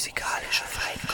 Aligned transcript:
Musikalische 0.00 0.64
Feinkost. 0.64 1.09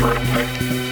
Shrek. 0.00 0.89